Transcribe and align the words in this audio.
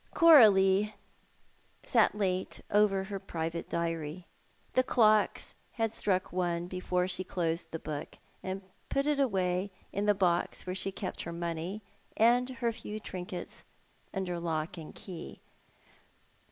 CoBALiE 0.15 0.95
sat 1.83 2.15
late 2.15 2.61
over 2.71 3.03
her 3.03 3.19
private 3.19 3.69
diary. 3.69 4.25
The 4.73 4.81
clocks 4.81 5.53
had 5.73 5.91
struck 5.91 6.33
one 6.33 6.65
before 6.65 7.07
she 7.07 7.23
closed 7.23 7.69
the 7.69 7.77
book 7.77 8.17
and 8.41 8.63
put 8.89 9.05
it 9.05 9.19
away 9.19 9.69
in 9.93 10.07
the 10.07 10.15
box 10.15 10.65
where 10.65 10.73
she 10.73 10.91
kept 10.91 11.21
her 11.21 11.31
money 11.31 11.83
and 12.17 12.49
her 12.49 12.71
few 12.71 12.99
trinkets, 12.99 13.63
under 14.11 14.39
lock 14.39 14.75
and 14.75 14.95
key. 14.95 15.39